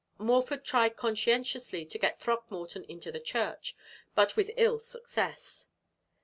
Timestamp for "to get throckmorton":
1.85-2.85